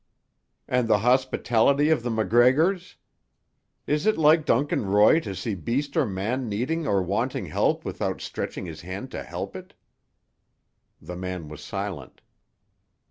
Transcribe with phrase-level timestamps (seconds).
[0.67, 2.95] "And the hospitality of the MacGregors?
[3.85, 8.19] Is it like Duncan Roy to see beast or man needing or wanting help without
[8.19, 9.75] stretching his hand to help it?"
[10.99, 12.21] The man was silent.